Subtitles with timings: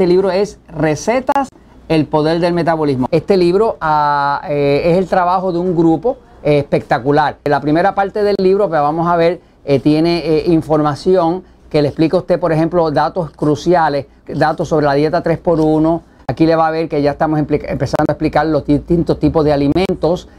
[0.00, 1.48] Este libro es Recetas,
[1.88, 3.06] el poder del metabolismo.
[3.10, 7.36] Este libro ah, eh, es el trabajo de un grupo eh, espectacular.
[7.44, 12.16] La primera parte del libro que vamos a ver eh, tiene información que le explica
[12.16, 16.00] a usted, por ejemplo, datos cruciales, datos sobre la dieta 3x1.
[16.28, 19.52] Aquí le va a ver que ya estamos empezando a explicar los distintos tipos de
[19.52, 20.30] alimentos.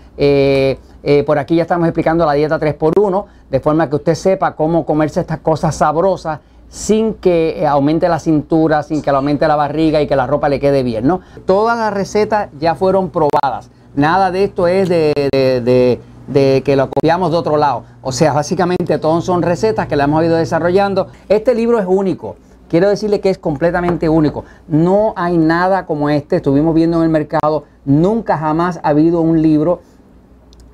[1.28, 5.20] por aquí ya estamos explicando la dieta 3x1, de forma que usted sepa cómo comerse
[5.20, 6.40] estas cosas sabrosas
[6.72, 10.48] sin que eh, aumente la cintura, sin que aumente la barriga y que la ropa
[10.48, 11.20] le quede bien, ¿no?
[11.46, 13.70] Todas las recetas ya fueron probadas.
[13.94, 16.00] Nada de esto es de,
[16.34, 17.84] que lo copiamos de otro lado.
[18.02, 21.08] O sea, básicamente todos son recetas que la hemos ido desarrollando.
[21.28, 22.38] Este libro es único.
[22.70, 24.46] Quiero decirle que es completamente único.
[24.70, 26.38] No hay nada como este.
[26.38, 27.66] Estuvimos viendo en el mercado.
[27.84, 29.82] Nunca jamás ha habido un libro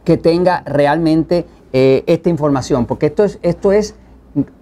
[0.03, 2.85] que tenga realmente eh, esta información.
[2.85, 3.95] Porque esto es, esto es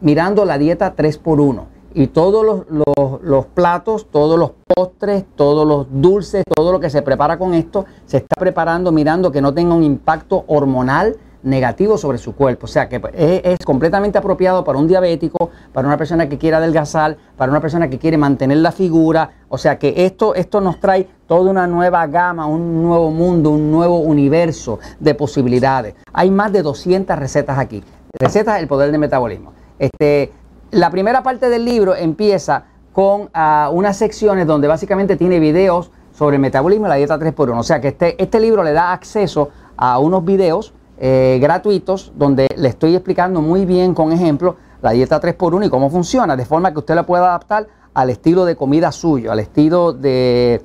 [0.02, 1.66] mirando la dieta 3x1
[1.96, 7.38] y todos los, platos, todos los postres, todos los dulces, todo lo que se prepara
[7.38, 12.36] con esto, se está preparando mirando que no tenga un impacto hormonal negativo sobre su
[12.36, 12.66] cuerpo.
[12.66, 17.16] O sea que es, completamente apropiado para un diabético, para una persona que quiera adelgazar,
[17.38, 19.32] para una persona que quiere mantener la figura.
[19.48, 23.72] O sea que esto, esto nos trae toda una nueva gama, un nuevo mundo, un
[23.72, 25.96] nuevo universo de posibilidades.
[26.12, 27.84] Hay más de 200 recetas aquí.
[28.20, 29.54] Recetas del poder del metabolismo.
[29.80, 30.32] Este,
[30.72, 36.38] la primera parte del libro empieza con ah, unas secciones donde básicamente tiene videos sobre
[36.38, 37.60] el metabolismo y la dieta 3x1.
[37.60, 42.48] O sea que este, este libro le da acceso a unos videos eh, gratuitos donde
[42.56, 46.72] le estoy explicando muy bien con ejemplo la dieta 3x1 y cómo funciona, de forma
[46.72, 50.62] que usted la pueda adaptar al estilo de comida suyo, al estilo de,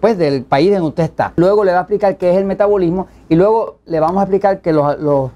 [0.00, 1.32] pues, del país en usted está.
[1.36, 4.60] Luego le va a explicar qué es el metabolismo y luego le vamos a explicar
[4.60, 5.30] que los,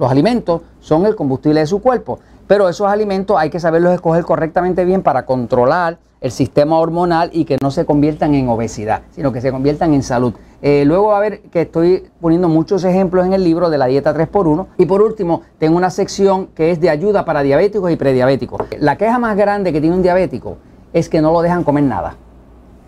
[0.00, 2.18] alimentos son el combustible de su cuerpo.
[2.46, 7.44] Pero esos alimentos hay que saberlos escoger correctamente bien para controlar el sistema hormonal y
[7.44, 10.34] que no se conviertan en obesidad, sino que se conviertan en salud.
[10.62, 13.86] Eh, luego va a ver que estoy poniendo muchos ejemplos en el libro de la
[13.86, 14.66] dieta 3x1.
[14.78, 18.60] Y por último, tengo una sección que es de ayuda para diabéticos y prediabéticos.
[18.78, 20.56] La queja más grande que tiene un diabético
[20.92, 22.16] es que no lo dejan comer nada.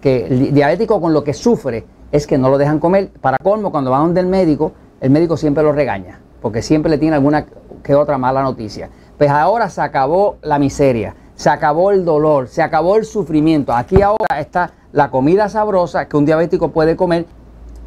[0.01, 3.11] Que el diabético con lo que sufre es que no lo dejan comer.
[3.21, 6.99] Para colmo, cuando va donde el médico, el médico siempre lo regaña, porque siempre le
[6.99, 7.47] tiene alguna
[7.83, 8.91] que otra mala noticia.
[9.17, 13.73] Pues ahora se acabó la miseria, se acabó el dolor, se acabó el sufrimiento.
[13.73, 17.27] Aquí ahora está la comida sabrosa que un diabético puede comer.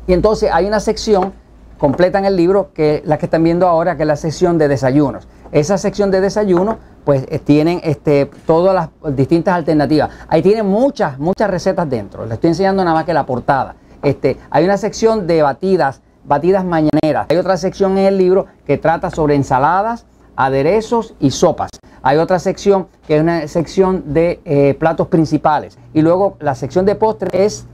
[0.07, 1.33] Y entonces hay una sección
[1.77, 4.67] completa en el libro, que la que están viendo ahora, que es la sección de
[4.67, 5.27] desayunos.
[5.51, 10.11] Esa sección de desayuno, pues eh, tienen este, todas las distintas alternativas.
[10.27, 12.25] Ahí tienen muchas, muchas recetas dentro.
[12.25, 13.75] Les estoy enseñando nada más que la portada.
[14.03, 17.27] Este, hay una sección de batidas batidas mañaneras.
[17.29, 20.05] Hay otra sección en el libro que trata sobre ensaladas,
[20.35, 21.69] aderezos y sopas.
[22.03, 25.77] Hay otra sección que es una sección de eh, platos principales.
[25.93, 27.67] Y luego la sección de postres es,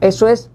[0.00, 0.50] eso es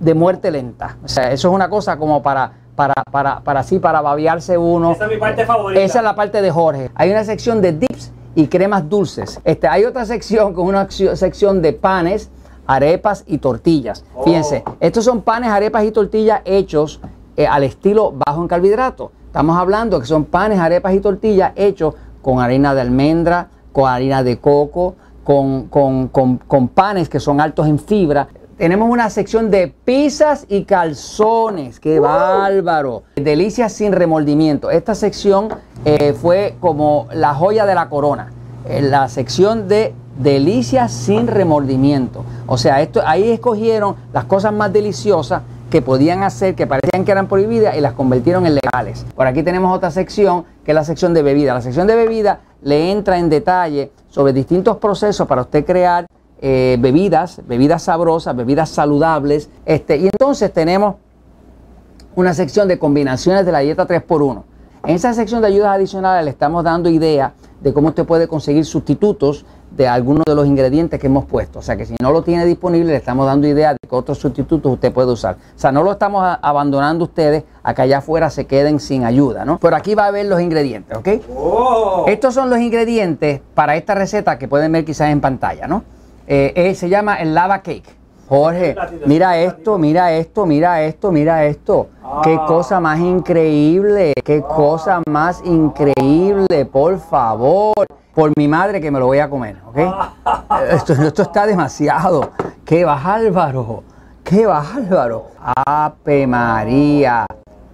[0.00, 0.98] de muerte lenta.
[1.04, 4.92] O sea, eso es una cosa como para, para, para, para así, para babiarse uno.
[4.92, 5.80] Esa es mi parte favorita.
[5.80, 6.90] Esa es la parte de Jorge.
[6.94, 9.40] Hay una sección de dips y cremas dulces.
[9.44, 12.30] Este, hay otra sección con una sección de panes
[12.68, 14.04] arepas y tortillas.
[14.14, 14.22] Oh.
[14.22, 17.00] Fíjense, estos son panes, arepas y tortillas hechos
[17.36, 19.10] eh, al estilo bajo en carbohidratos.
[19.26, 24.22] Estamos hablando que son panes, arepas y tortillas hechos con harina de almendra, con harina
[24.22, 28.28] de coco, con, con, panes que son altos en fibra.
[28.56, 31.78] Tenemos una sección de pizzas y calzones.
[31.78, 33.04] ¡Qué bárbaro!
[33.14, 34.70] Delicias sin remordimiento.
[34.70, 35.48] Esta sección
[35.84, 38.32] eh, fue como la joya de la corona.
[38.66, 42.24] En la sección de delicias sin remordimiento.
[42.46, 47.12] O sea, esto, ahí escogieron las cosas más deliciosas que podían hacer, que parecían que
[47.12, 49.04] eran prohibidas y las convirtieron en legales.
[49.14, 51.54] Por aquí tenemos otra sección que es la sección de bebida.
[51.54, 56.06] La sección de bebida le entra en detalle sobre distintos procesos para usted crear
[56.40, 59.50] eh, bebidas, bebidas sabrosas, bebidas saludables.
[59.66, 60.96] Este, y entonces tenemos
[62.16, 64.42] una sección de combinaciones de la dieta 3x1.
[64.84, 68.64] En esa sección de ayudas adicionales le estamos dando idea de cómo usted puede conseguir
[68.64, 71.58] sustitutos de algunos de los ingredientes que hemos puesto.
[71.58, 74.18] O sea que si no lo tiene disponible, le estamos dando idea de que otros
[74.18, 75.36] sustitutos usted puede usar.
[75.56, 79.44] O sea, no lo estamos abandonando ustedes a que allá afuera se queden sin ayuda,
[79.44, 79.58] ¿no?
[79.58, 81.08] Pero aquí va a ver los ingredientes, ¿ok?
[81.36, 82.04] Oh.
[82.08, 85.84] Estos son los ingredientes para esta receta que pueden ver quizás en pantalla, ¿no?
[86.26, 87.97] Eh, eh, se llama el lava cake.
[88.28, 88.76] Jorge,
[89.06, 91.88] mira esto, mira esto, mira esto, mira esto.
[92.22, 92.44] Qué ah.
[92.46, 97.72] cosa más increíble, qué cosa más increíble, por favor.
[98.14, 99.78] Por mi madre que me lo voy a comer, ¿ok?
[100.72, 102.32] Esto, esto está demasiado.
[102.64, 103.84] Qué bárbaro,
[104.24, 105.26] qué bárbaro.
[105.66, 107.26] Ape María.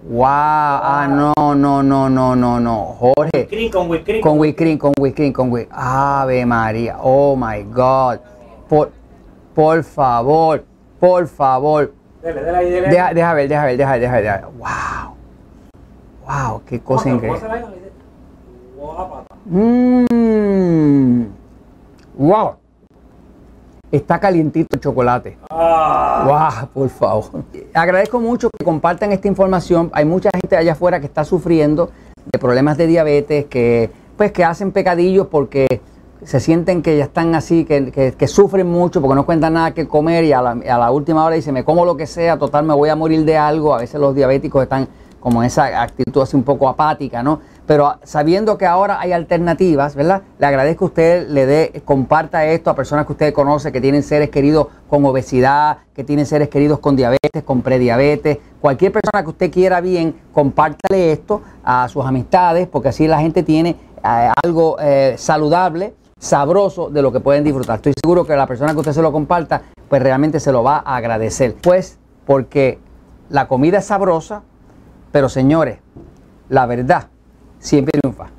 [0.07, 2.95] Wow, ah, no, no, no, no, no, no.
[2.99, 3.71] Jorge.
[3.71, 8.19] con whipped Con whipped cream, con whipped cream, con whipped Ave María, oh my God.
[8.69, 8.91] Por,
[9.55, 10.63] por favor,
[10.99, 11.93] por favor.
[12.21, 12.93] Dele, dele ahí, dele ahí.
[12.93, 14.23] Deja, deja ver, deja ver, deja ver, deja ver.
[14.23, 14.45] deja ver.
[14.57, 15.15] Wow.
[16.27, 17.39] Wow, qué cosa ¿Cómo increíble.
[19.45, 21.25] Mmm.
[22.17, 22.55] Wow.
[23.91, 25.37] Está calientito el chocolate.
[25.49, 26.59] Ah.
[26.61, 27.43] Wow, por favor.
[27.73, 29.89] Agradezco mucho que compartan esta información.
[29.93, 31.91] Hay mucha gente allá afuera que está sufriendo
[32.31, 35.67] de problemas de diabetes, que pues que hacen pecadillos porque
[36.25, 39.87] se sienten que ya están así, que, que- sufren mucho porque no cuentan nada que
[39.87, 42.65] comer y a la, a la última hora dicen, me como lo que sea, total
[42.65, 43.73] me voy a morir de algo.
[43.73, 44.87] A veces los diabéticos están
[45.19, 47.39] como en esa actitud así un poco apática, ¿no?
[47.65, 50.21] Pero sabiendo que ahora hay alternativas, ¿verdad?
[50.37, 54.03] Le agradezco que usted le dé, comparta esto a personas que usted conoce, que tienen
[54.03, 58.37] seres queridos con obesidad, que tienen seres queridos con diabetes, con prediabetes.
[58.61, 63.41] Cualquier persona que usted quiera bien, compártale esto a sus amistades, porque así la gente
[63.41, 65.95] tiene eh, algo eh, saludable,
[66.25, 67.75] sabroso de lo que pueden disfrutar.
[67.75, 70.77] Estoy seguro que la persona que usted se lo comparta, pues realmente se lo va
[70.77, 71.55] a agradecer.
[71.61, 72.79] Pues porque
[73.29, 74.41] la comida es sabrosa,
[75.11, 75.79] pero señores,
[76.49, 77.09] la verdad
[77.59, 78.34] siempre triunfa.